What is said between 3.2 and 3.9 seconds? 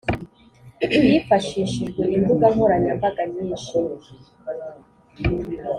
nyinshi